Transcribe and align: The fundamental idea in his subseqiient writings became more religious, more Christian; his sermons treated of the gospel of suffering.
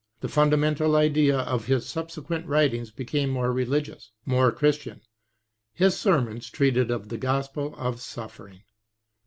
The 0.21 0.27
fundamental 0.27 0.95
idea 0.95 1.41
in 1.53 1.59
his 1.59 1.85
subseqiient 1.85 2.47
writings 2.47 2.89
became 2.89 3.29
more 3.29 3.51
religious, 3.53 4.11
more 4.25 4.51
Christian; 4.51 5.01
his 5.73 5.95
sermons 5.95 6.49
treated 6.49 6.89
of 6.89 7.09
the 7.09 7.19
gospel 7.19 7.75
of 7.77 8.01
suffering. 8.01 8.63